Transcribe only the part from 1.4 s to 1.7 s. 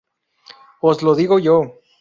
yo.